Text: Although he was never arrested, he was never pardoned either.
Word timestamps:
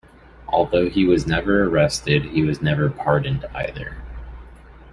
Although 0.47 0.89
he 0.89 1.05
was 1.05 1.27
never 1.27 1.63
arrested, 1.63 2.25
he 2.25 2.41
was 2.41 2.59
never 2.59 2.89
pardoned 2.89 3.45
either. 3.53 3.97